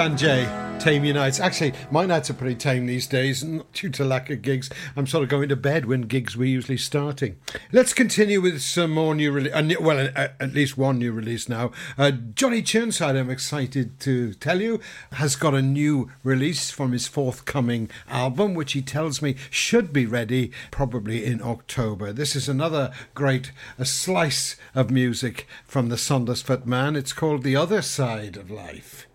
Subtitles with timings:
[0.00, 0.76] Jan J.
[0.78, 1.38] Tame your nights.
[1.38, 4.70] Actually, my nights are pretty tame these days, not due to lack of gigs.
[4.96, 7.36] I'm sort of going to bed when gigs were usually starting.
[7.70, 9.52] Let's continue with some more new release.
[9.52, 11.72] Uh, well, uh, at least one new release now.
[11.98, 14.80] Uh, Johnny Chirnside, I'm excited to tell you,
[15.12, 20.06] has got a new release from his forthcoming album, which he tells me should be
[20.06, 22.10] ready probably in October.
[22.10, 26.96] This is another great a slice of music from the Saundersfoot Man.
[26.96, 29.06] It's called The Other Side of Life.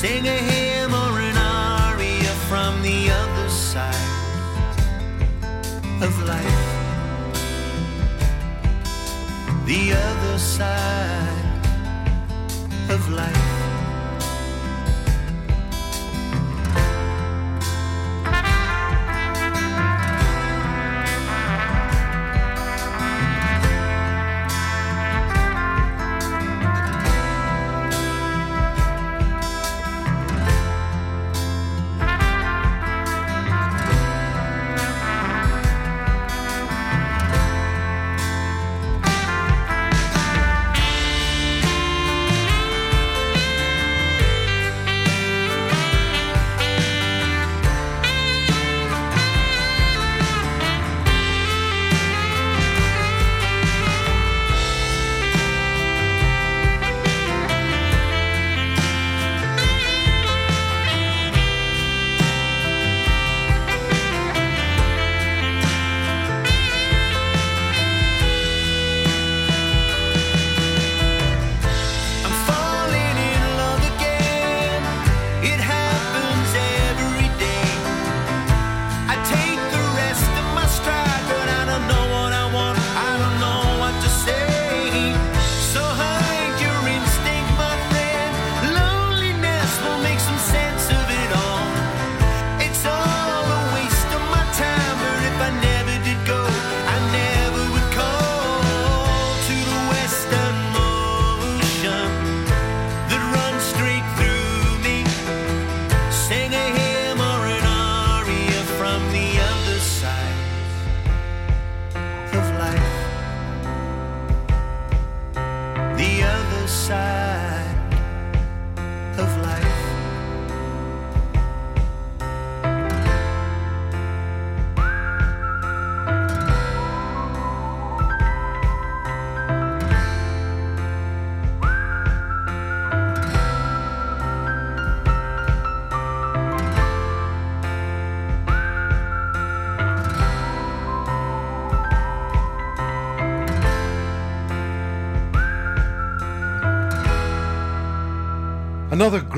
[0.00, 3.94] Sing a hymn or an aria from the other side
[6.00, 6.66] of life.
[9.66, 11.19] The other side.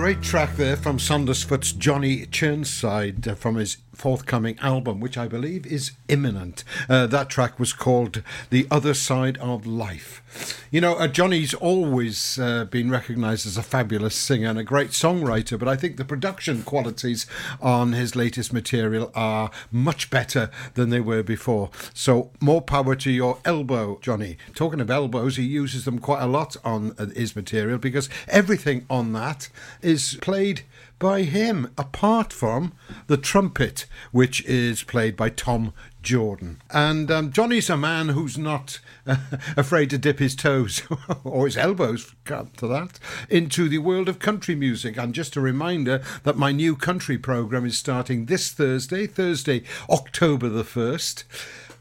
[0.02, 5.64] Great track there from Saundersfoot's Johnny Chirnside uh, from his forthcoming album, which I believe
[5.64, 6.64] is imminent.
[6.88, 10.66] Uh, that track was called The Other Side of Life.
[10.72, 14.90] You know, uh, Johnny's always uh, been recognised as a fabulous singer and a great
[14.90, 17.26] songwriter, but I think the production qualities
[17.60, 21.70] on his latest material are much better than they were before.
[21.94, 24.36] So, more power to your elbow, Johnny.
[24.56, 28.84] Talking of elbows, he uses them quite a lot on uh, his material because everything
[28.90, 29.48] on that
[29.80, 30.62] is played
[31.02, 32.74] by him, apart from
[33.08, 36.62] the trumpet, which is played by Tom Jordan.
[36.70, 39.16] And um, Johnny's a man who's not uh,
[39.56, 40.82] afraid to dip his toes,
[41.24, 44.96] or his elbows, to that, into the world of country music.
[44.96, 50.48] And just a reminder that my new country program is starting this Thursday, Thursday, October
[50.48, 51.24] the 1st.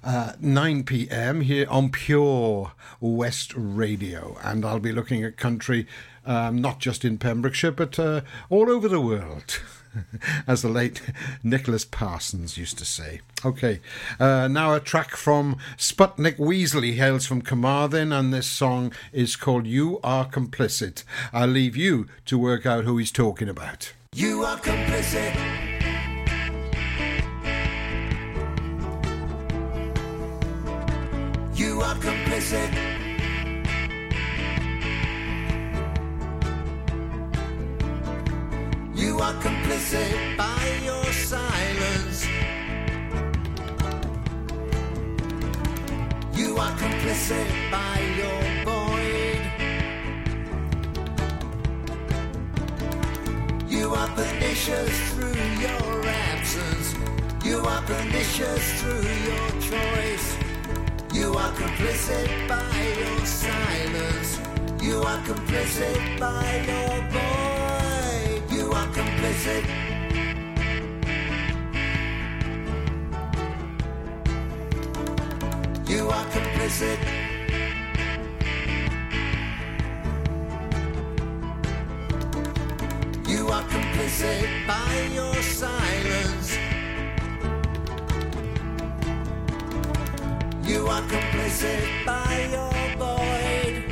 [0.04, 1.42] Uh, 9 p.m.
[1.42, 5.86] here on Pure West Radio, and I'll be looking at country
[6.26, 9.62] um, not just in Pembrokeshire, but uh, all over the world.
[10.48, 11.02] As the late
[11.44, 13.20] Nicholas Parsons used to say.
[13.44, 13.82] Okay,
[14.22, 19.68] uh, now a track from Sputnik Weasley hails from Carmarthen, and this song is called
[19.68, 21.04] You Are Complicit.
[21.34, 23.92] I'll leave you to work out who he's talking about.
[24.16, 25.71] You are complicit.
[32.52, 32.58] You
[39.22, 42.28] are complicit by your silence.
[46.36, 49.42] You are complicit by your void.
[53.70, 56.96] You are pernicious through your absence.
[57.46, 60.41] You are pernicious through your choice.
[61.14, 64.40] You are complicit by your silence.
[64.82, 67.52] You are complicit by your void
[68.52, 69.66] you are complicit.
[75.88, 77.00] You are complicit.
[83.28, 86.41] You are complicit by your silence.
[90.72, 93.84] You are complicit by your void.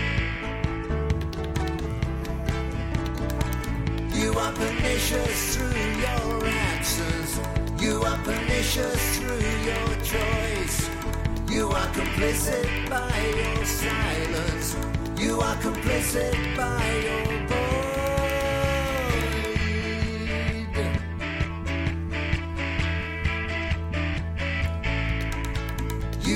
[4.14, 7.32] You are pernicious through your actions.
[7.82, 10.90] You are pernicious through your choice.
[11.50, 14.78] You are complicit by your silence.
[15.18, 17.79] You are complicit by your void.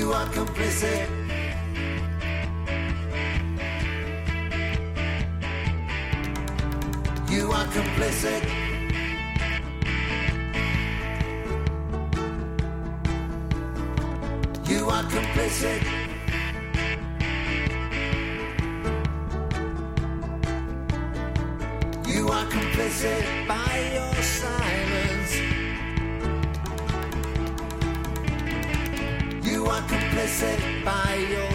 [0.04, 1.08] You are complicit.
[7.30, 8.44] You are complicit.
[14.68, 15.82] You are complicit.
[22.06, 24.63] You are complicit by your silence.
[30.26, 31.54] Are by your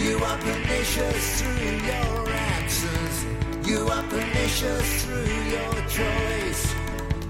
[0.00, 3.16] You are pernicious through your actions.
[3.64, 6.74] You are pernicious through your choice.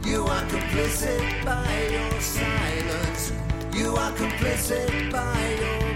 [0.04, 3.32] You are complicit by your silence.
[3.74, 5.88] You are complicit by your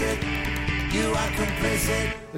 [0.00, 1.30] You are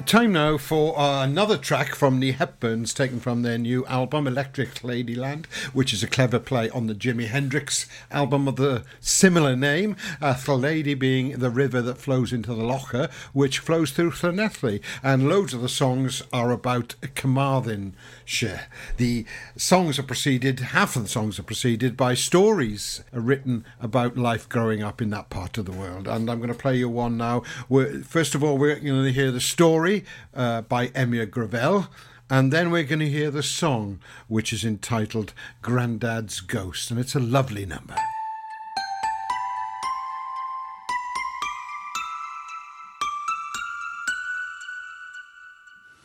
[0.05, 4.75] Time now for uh, another track from the Hepburns, taken from their new album, Electric
[4.75, 9.97] Ladyland, which is a clever play on the Jimi Hendrix album of the similar name,
[10.21, 14.81] uh, Lliedi being the river that flows into the Loughor, which flows through Llanelli.
[15.03, 18.67] And loads of the songs are about Carmarthenshire.
[18.95, 19.25] The
[19.57, 24.81] songs are preceded, half of the songs are preceded by stories written about life growing
[24.81, 26.07] up in that part of the world.
[26.07, 27.43] And I'm going to play you one now.
[27.67, 30.05] We're, first of all, we're going to hear the story
[30.35, 31.87] uh, by Emyr Greville.
[32.29, 35.33] And then we're going to hear the song, which is entitled
[35.63, 36.91] Grandad's Ghost.
[36.91, 37.95] And it's a lovely number.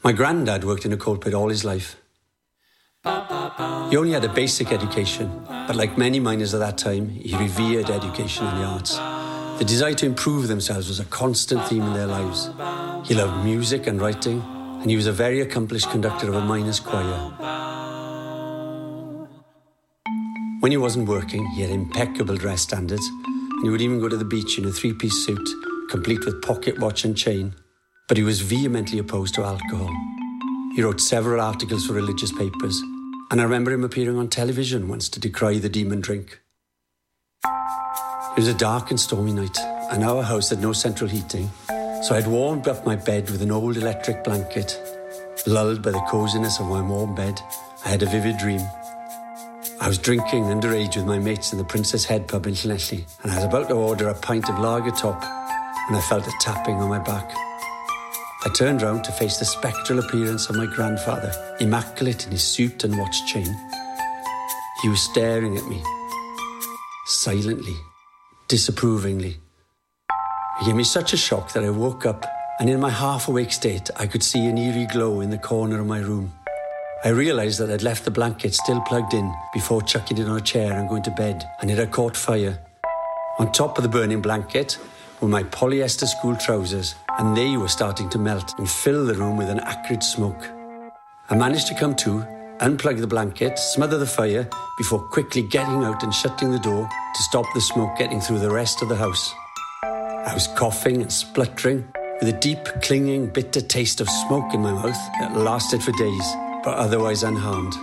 [0.02, 1.96] My granddad worked in a coal pit all his life.
[3.04, 7.90] He only had a basic education, but like many miners at that time, he revered
[7.90, 9.11] education and the arts.
[9.62, 12.50] The desire to improve themselves was a constant theme in their lives.
[13.08, 14.42] He loved music and writing,
[14.80, 17.30] and he was a very accomplished conductor of a miners' choir.
[20.58, 24.16] When he wasn't working, he had impeccable dress standards, and he would even go to
[24.16, 25.48] the beach in a three piece suit,
[25.88, 27.54] complete with pocket watch and chain.
[28.08, 29.94] But he was vehemently opposed to alcohol.
[30.74, 32.82] He wrote several articles for religious papers,
[33.30, 36.41] and I remember him appearing on television once to decry the demon drink.
[38.32, 39.58] It was a dark and stormy night,
[39.90, 43.50] and our house had no central heating, so I'd warmed up my bed with an
[43.50, 44.80] old electric blanket.
[45.46, 47.38] Lulled by the coziness of my warm bed,
[47.84, 48.62] I had a vivid dream.
[49.82, 53.30] I was drinking underage with my mates in the Princess Head pub in Llanelli, and
[53.30, 55.20] I was about to order a pint of lager top
[55.90, 57.30] when I felt a tapping on my back.
[58.46, 62.82] I turned round to face the spectral appearance of my grandfather, immaculate in his suit
[62.82, 63.54] and watch chain.
[64.80, 65.82] He was staring at me,
[67.04, 67.76] silently
[68.52, 69.38] disapprovingly.
[70.60, 72.26] It gave me such a shock that I woke up,
[72.60, 75.80] and in my half awake state, I could see an eerie glow in the corner
[75.80, 76.34] of my room.
[77.02, 80.40] I realised that I'd left the blanket still plugged in before chucking it on a
[80.42, 82.58] chair and going to bed, and it had caught fire.
[83.38, 84.76] On top of the burning blanket
[85.22, 89.38] were my polyester school trousers, and they were starting to melt and fill the room
[89.38, 90.46] with an acrid smoke.
[91.30, 92.22] I managed to come to
[92.62, 97.22] unplug the blanket, smother the fire before quickly getting out and shutting the door to
[97.22, 99.34] stop the smoke getting through the rest of the house.
[99.82, 101.84] I was coughing and spluttering
[102.20, 106.32] with a deep, clinging, bitter taste of smoke in my mouth that lasted for days,
[106.62, 107.74] but otherwise unharmed.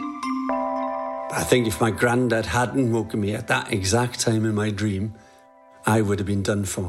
[1.31, 5.13] I think if my granddad hadn't woken me at that exact time in my dream,
[5.85, 6.87] I would have been done for.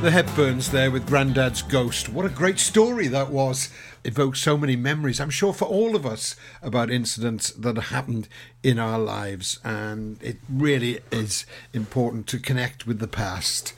[0.00, 2.08] The Hepburns there with Grandad's Ghost.
[2.08, 3.68] What a great story that was.
[4.02, 8.26] Evokes so many memories, I'm sure, for all of us about incidents that happened
[8.62, 9.60] in our lives.
[9.62, 13.74] And it really is important to connect with the past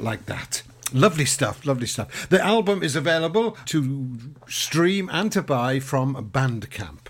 [0.00, 0.62] like that.
[0.94, 2.26] Lovely stuff, lovely stuff.
[2.30, 7.05] The album is available to stream and to buy from Bandcamp.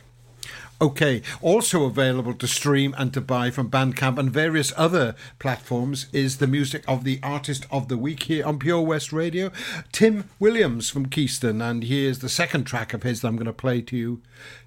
[0.79, 6.37] Okay, also available to stream and to buy from Bandcamp and various other platforms is
[6.37, 9.51] the music of the artist of the week here on Pure West Radio,
[9.91, 11.63] Tim Williams from Keystone.
[11.63, 14.21] And here's the second track of his that I'm going to play to you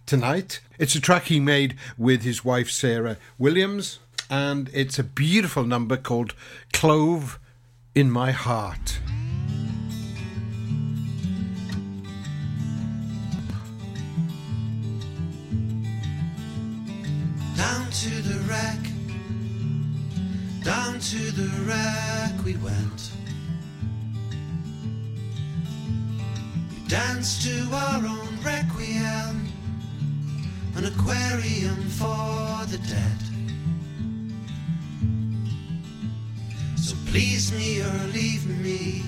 [0.08, 0.62] tonight.
[0.80, 4.00] It's a track he made with his wife Sarah Williams,
[4.32, 6.34] and it's a beautiful number called
[6.74, 7.38] Clove
[7.94, 8.98] in My Heart.
[18.00, 18.80] To the wreck,
[20.64, 23.12] down to the wreck we went.
[26.72, 29.50] We danced to our own requiem,
[30.78, 33.20] an aquarium for the dead.
[36.78, 39.04] So please me or leave me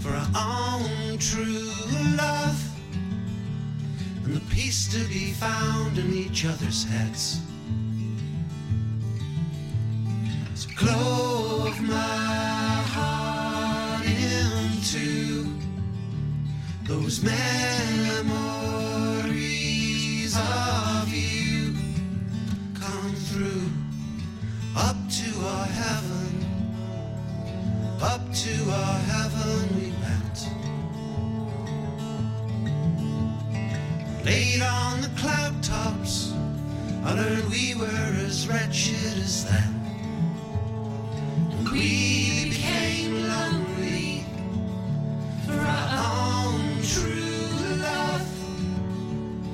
[0.00, 1.72] for our own true
[2.18, 2.62] love
[4.24, 7.43] and the peace to be found in each other's heads.
[10.76, 15.46] Clove my heart into
[16.84, 18.34] those memories
[20.36, 21.74] of you.
[22.74, 23.70] Come through
[24.76, 26.44] up to our heaven,
[28.02, 30.48] up to our heaven we went.
[34.24, 36.32] Laid on the cloud tops,
[37.04, 39.83] I learned we were as wretched as them.
[41.74, 44.24] We became lonely
[45.44, 47.48] for our own true
[47.82, 48.28] love.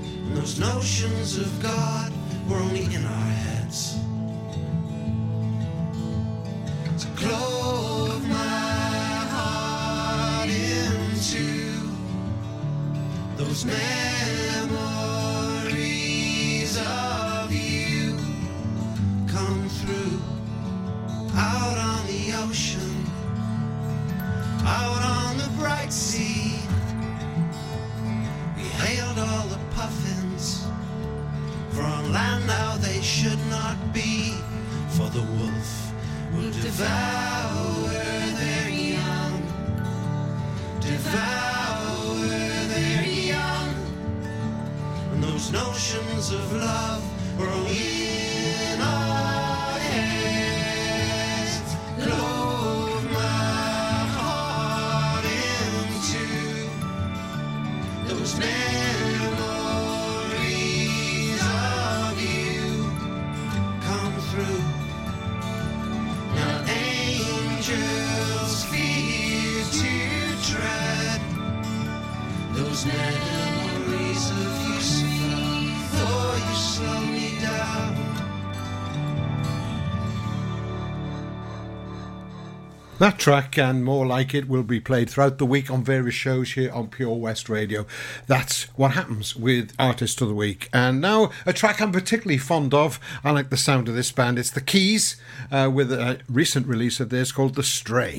[0.05, 2.13] And those notions of God
[2.47, 3.97] were only in our heads.
[83.01, 86.53] That track and more like it will be played throughout the week on various shows
[86.53, 87.87] here on Pure West Radio.
[88.27, 90.69] That's what happens with Artist of the Week.
[90.71, 93.01] And now, a track I'm particularly fond of.
[93.25, 94.39] I like the sound of this band.
[94.39, 95.17] It's The Keys
[95.51, 98.19] uh, with a recent release of theirs called The Stray.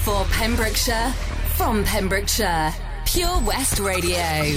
[0.00, 1.12] For Pembrokeshire,
[1.56, 2.72] from Pembrokeshire,
[3.04, 4.56] Pure West Radio.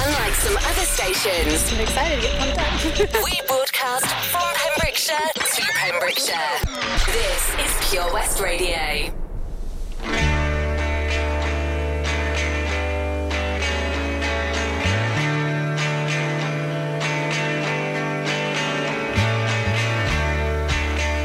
[0.00, 3.24] Unlike some other stations, I'm excited to get pumped up.
[3.24, 6.58] we broadcast from Pembrokeshire to Pembrokeshire.
[7.06, 9.12] This is Pure West Radio.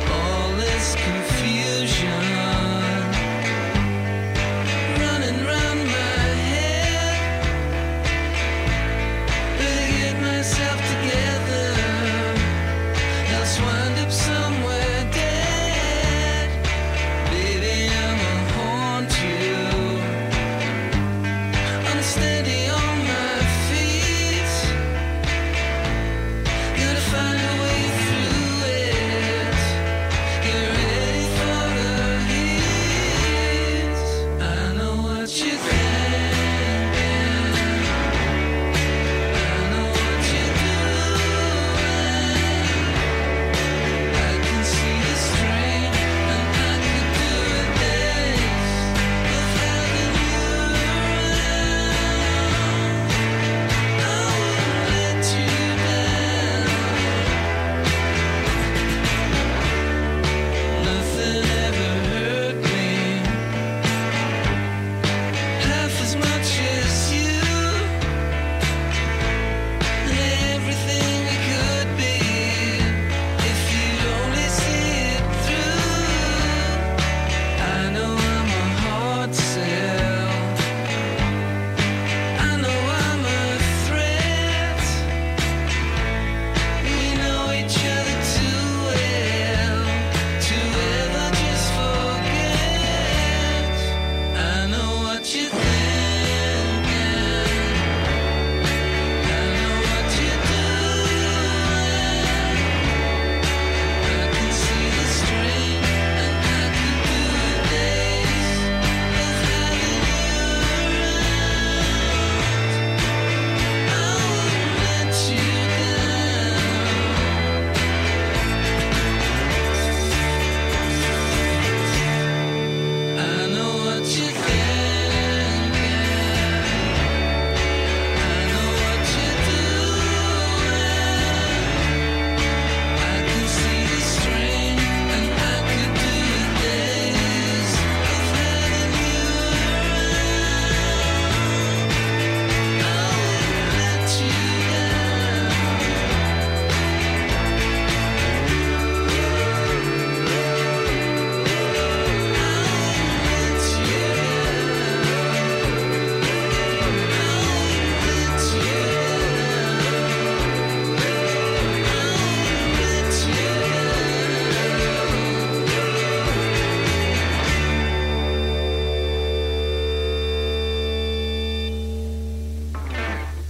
[0.09, 2.22] All this confusion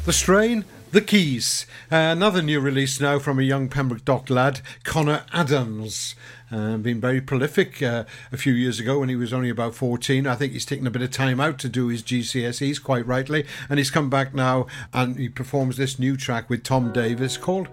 [0.05, 1.65] The Strain, The Keys.
[1.89, 6.15] Uh, another new release now from a young Pembroke Dock lad, Connor Adams.
[6.51, 10.27] Uh, been very prolific uh, a few years ago when he was only about 14.
[10.27, 13.45] I think he's taken a bit of time out to do his GCSEs, quite rightly.
[13.69, 17.69] And he's come back now and he performs this new track with Tom Davis called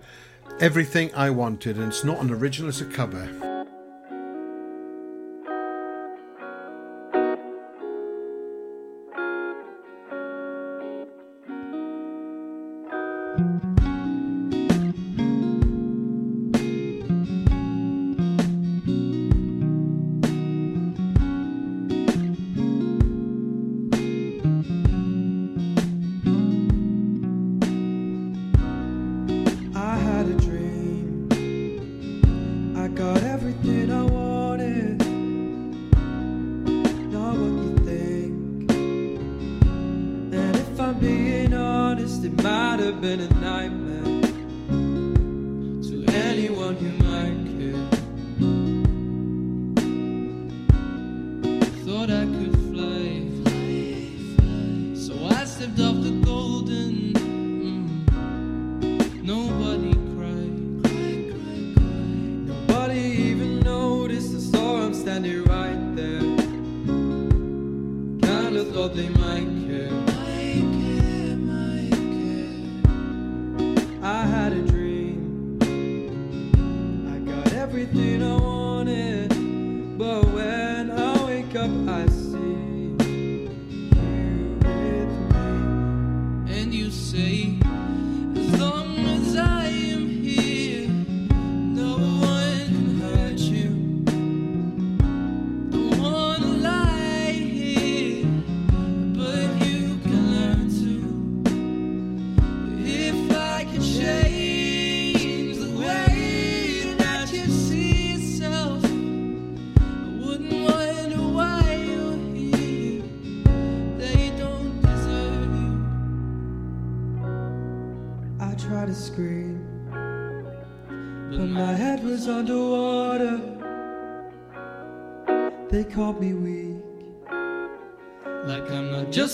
[0.60, 1.78] Everything I Wanted.
[1.78, 3.60] And it's not an original, it's a cover.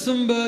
[0.09, 0.45] I'm not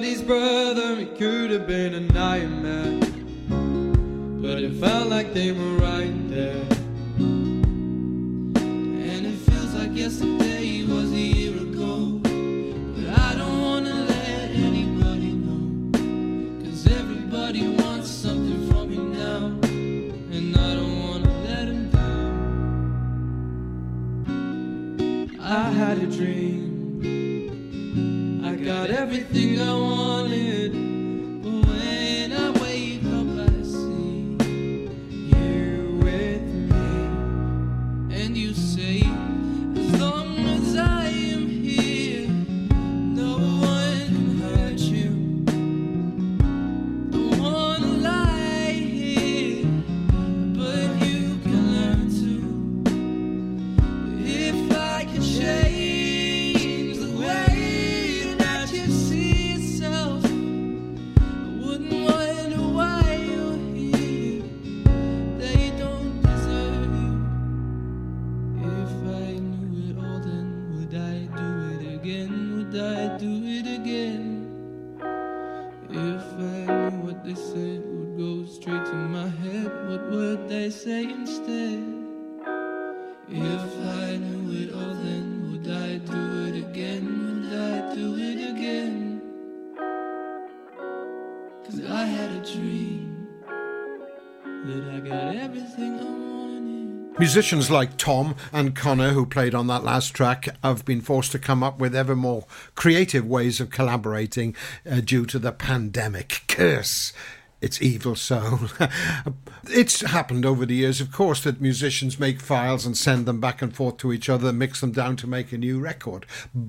[97.18, 101.38] Musicians like Tom and Connor, who played on that last track, have been forced to
[101.40, 104.54] come up with ever more creative ways of collaborating
[104.88, 106.42] uh, due to the pandemic.
[106.46, 107.12] Curse!
[107.60, 108.60] It's evil soul.
[109.64, 113.60] it's happened over the years, of course, that musicians make files and send them back
[113.60, 116.24] and forth to each other, mix them down to make a new record.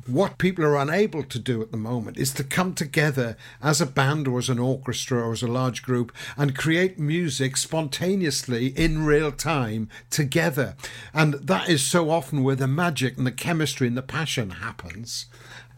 [0.07, 3.85] What people are unable to do at the moment is to come together as a
[3.85, 9.05] band or as an orchestra or as a large group and create music spontaneously in
[9.05, 10.75] real time together.
[11.13, 15.27] And that is so often where the magic and the chemistry and the passion happens.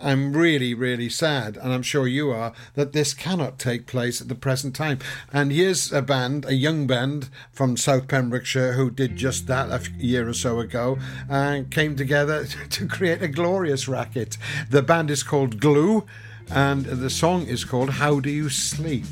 [0.02, 4.28] I'm really, really sad, and I'm sure you are, that this cannot take place at
[4.28, 5.00] the present time.
[5.32, 9.90] And here's a band, a young band from South Pembrokeshire, who did just that a
[9.98, 10.98] year or so ago
[11.30, 14.38] and came together to create a glorious racket.
[14.70, 16.06] The band is called Glue,
[16.50, 19.06] and the song is called How Do You Sleep?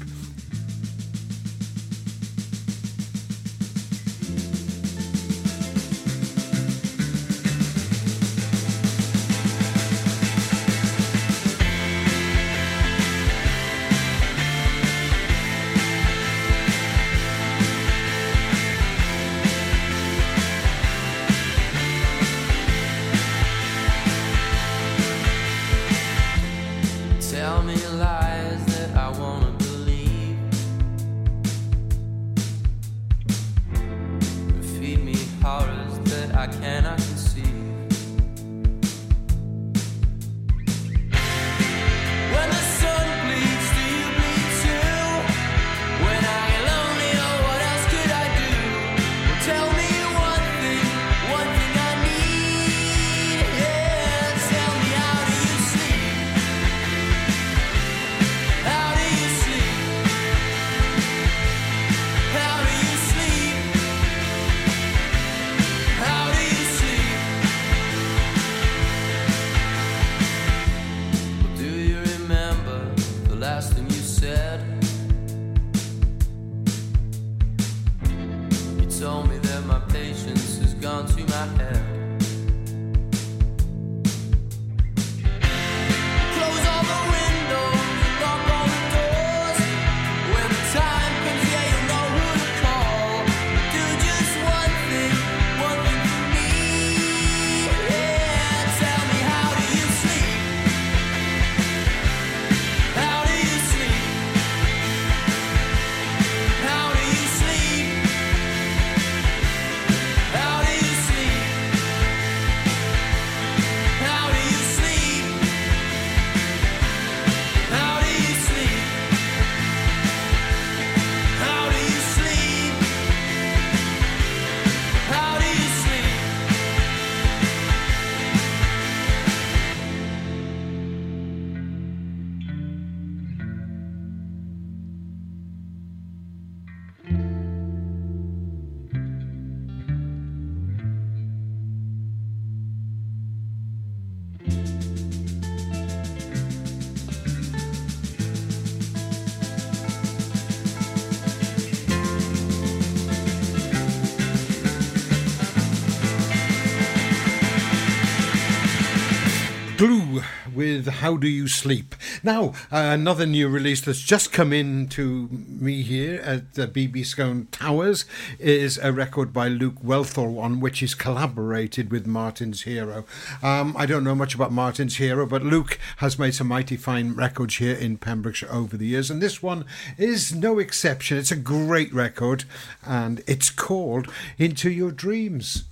[160.60, 161.95] With How Do You Sleep.
[162.22, 166.95] Now, uh, another new release that's just come in to me here at the BB
[167.06, 168.04] Skone Towers
[168.39, 173.06] is a record by Luke Wellthall on which he's collaborated with Martin's Hero.
[173.41, 177.13] Um, I don't know much about Martin's Hero, but Luke has made some mighty fine
[177.13, 179.63] records here in Pembrokeshire over the years, and this one
[179.98, 181.17] is no exception.
[181.17, 182.43] It's a great record,
[182.86, 185.63] and it's called Into Your Dreams.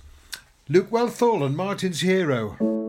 [0.66, 2.87] Luke Wellthall and Martin's Hero.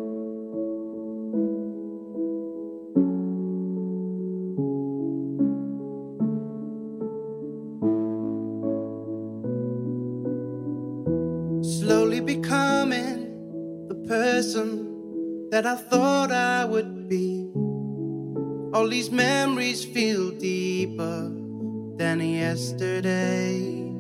[22.60, 23.94] Yesterday.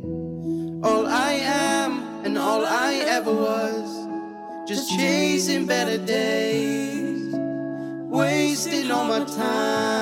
[0.83, 3.89] All I am and all I ever was,
[4.67, 7.33] just chasing better days,
[8.09, 9.98] wasting all my time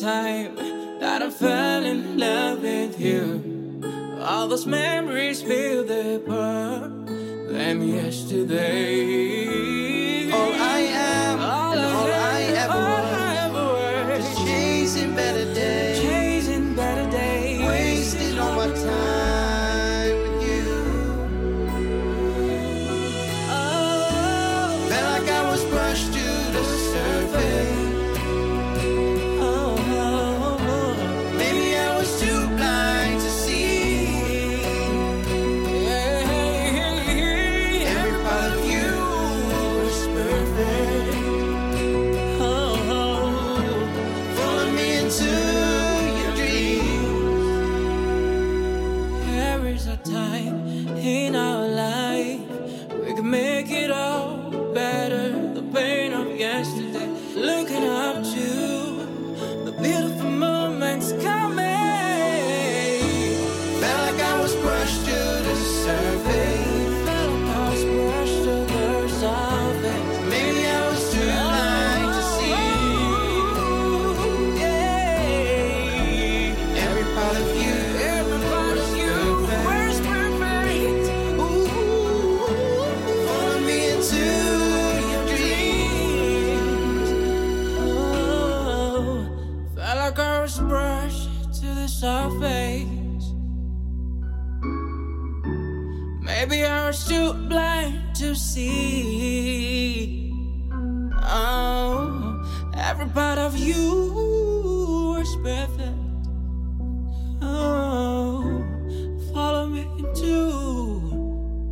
[0.00, 0.54] time
[1.00, 3.80] that I fell in love with you?
[4.20, 6.90] All those memories feel deeper
[7.50, 9.87] than yesterday.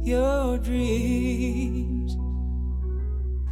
[0.06, 2.16] Your dreams.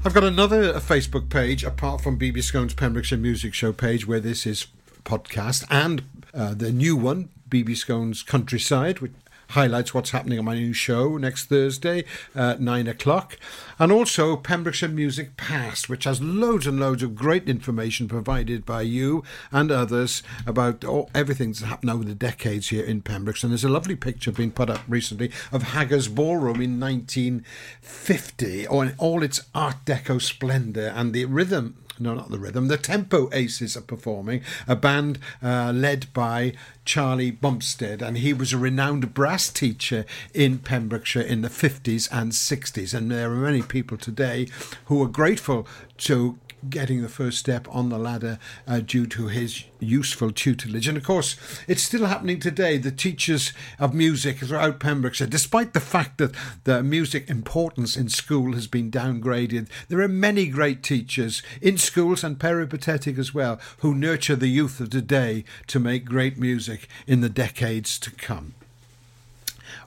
[0.05, 4.47] I've got another Facebook page apart from BB Skone's Pembrokeshire Music Show page where this
[4.47, 4.69] is
[5.03, 9.11] podcast and uh, the new one, BB Skone's Countryside, which
[9.55, 13.39] highlights what's happening on my new show next Thursday at nine o'clock.
[13.79, 18.83] And also Pembrokeshire Music Past, which has loads and loads of great information provided by
[18.83, 23.47] you and others about all, everything that's happened over the decades here in Pembrokeshire.
[23.47, 28.85] And there's a lovely picture being put up recently of Haggard's Ballroom in 1950, or
[28.85, 32.69] in all its Art Deco splendour and the rhythm no, not the rhythm.
[32.69, 38.53] The Tempo Aces are performing, a band uh, led by Charlie Bumpstead, and he was
[38.53, 42.95] a renowned brass teacher in Pembrokeshire in the 50s and 60s.
[42.95, 44.49] And there are many people today
[44.87, 45.67] who are grateful
[45.99, 46.39] to
[46.71, 50.89] getting the first step on the ladder uh, due to his useful tutelage.
[50.89, 51.37] And of course,
[51.69, 52.79] it's still happening today.
[52.79, 56.35] The teachers of music throughout Pembrokeshire, despite the fact that
[56.65, 62.25] the music importance in school has been downgraded, there are many great teachers in schools
[62.25, 67.21] and peripatetic as well who nurture the youth of today to make great music in
[67.21, 68.55] the decades to come.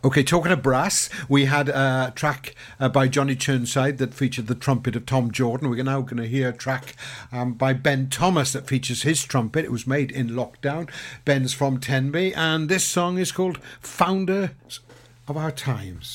[0.04, 4.54] Okay, talking of brass, we had a track uh, by Johnny Churnside that featured the
[4.54, 5.72] trumpet of Tom Jordan.
[5.72, 6.96] We're now going to hear a track
[7.32, 9.66] um, by Ben Thomas that features his trumpet.
[9.66, 10.88] It was made in lockdown.
[11.26, 14.52] Ben's from Tenby, and this song is called Founders
[15.28, 16.14] of Our Times.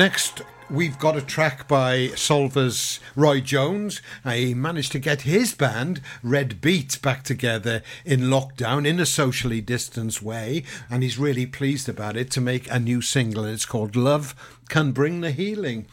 [0.00, 0.40] Next,
[0.70, 4.00] we've got a track by Solva's Roy Jones.
[4.24, 9.60] He managed to get his band, Red Beat, back together in lockdown in a socially
[9.60, 13.44] distanced way, and he's really pleased about it to make a new single.
[13.44, 14.34] It's called Love
[14.70, 15.84] Can Bring the Healing,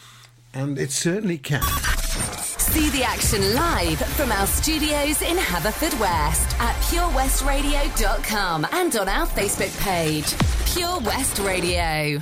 [0.53, 1.63] and it certainly can.
[1.63, 9.77] See the action live from our studios in Haverfordwest at purewestradio.com and on our Facebook
[9.81, 10.33] page,
[10.73, 12.21] Pure West Radio.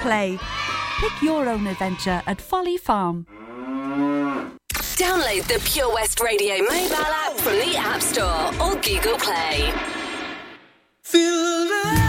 [0.00, 0.38] play.
[1.00, 3.26] Pick your own adventure at Folly Farm.
[4.98, 9.72] Download the Pure West Radio mobile app from the App Store or Google Play.
[11.02, 12.07] Feel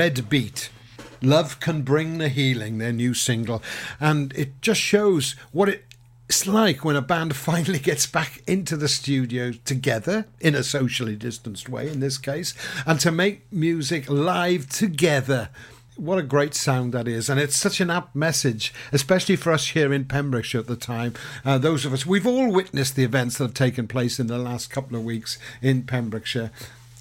[0.00, 0.70] Red Beat.
[1.20, 3.62] Love Can Bring the Healing, their new single.
[4.00, 8.88] And it just shows what it's like when a band finally gets back into the
[8.88, 12.54] studio together, in a socially distanced way in this case,
[12.86, 15.50] and to make music live together.
[15.96, 17.28] What a great sound that is.
[17.28, 21.12] And it's such an apt message, especially for us here in Pembrokeshire at the time.
[21.44, 24.38] Uh, those of us, we've all witnessed the events that have taken place in the
[24.38, 26.52] last couple of weeks in Pembrokeshire.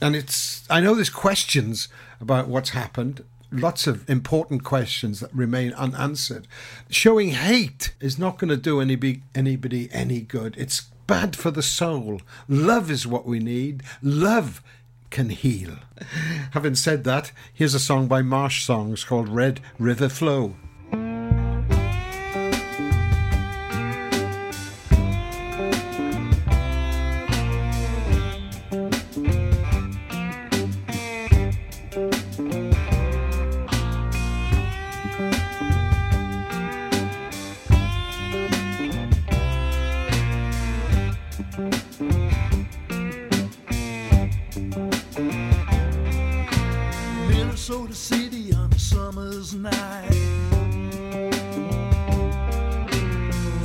[0.01, 1.87] And it's, I know there's questions
[2.21, 6.47] about what's happened, lots of important questions that remain unanswered.
[6.89, 10.55] Showing hate is not going to do anybody, anybody any good.
[10.57, 12.21] It's bad for the soul.
[12.47, 13.83] Love is what we need.
[14.01, 14.61] Love
[15.09, 15.77] can heal.
[16.51, 20.55] Having said that, here's a song by Marsh Songs called Red River Flow.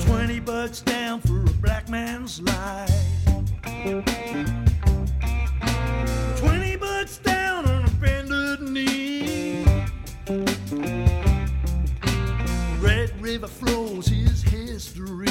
[0.07, 2.91] Twenty bucks down for a black man's life.
[6.39, 9.65] Twenty bucks down on a bended knee.
[12.81, 15.24] Red River flows his history.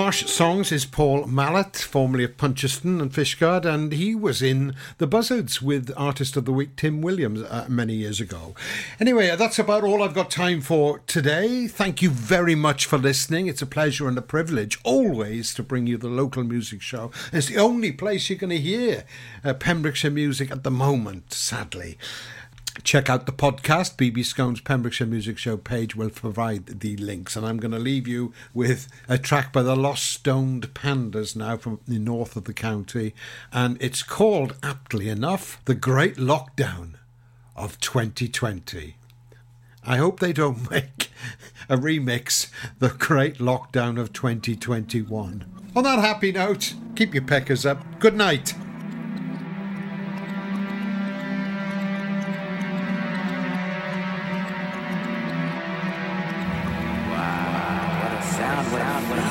[0.00, 5.06] Marsh Songs is Paul Mallet, formerly of Puncheston and Fishguard, and he was in The
[5.06, 8.54] Buzzards with Artist of the Week Tim Williams uh, many years ago.
[8.98, 11.68] Anyway, that's about all I've got time for today.
[11.68, 13.46] Thank you very much for listening.
[13.46, 17.10] It's a pleasure and a privilege always to bring you the local music show.
[17.30, 19.04] It's the only place you're going to hear
[19.44, 21.98] uh, Pembrokeshire music at the moment, sadly.
[22.84, 23.96] Check out the podcast.
[23.96, 27.36] BB Skone's Pembrokeshire Music Show page will provide the links.
[27.36, 31.56] And I'm going to leave you with a track by the Lost Stoned Pandas now
[31.56, 33.14] from the north of the county.
[33.52, 36.94] And it's called, aptly enough, The Great Lockdown
[37.56, 38.96] of 2020.
[39.84, 41.10] I hope they don't make
[41.68, 45.44] a remix, The Great Lockdown of 2021.
[45.76, 48.00] On that happy note, keep your peckers up.
[48.00, 48.54] Good night.
[58.60, 58.82] Soundwave.
[58.82, 59.29] Soundwave.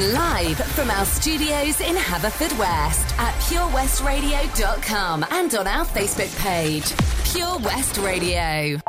[0.00, 6.92] Live from our studios in Haverfordwest at purewestradio.com and on our Facebook page,
[7.32, 8.83] Pure West Radio.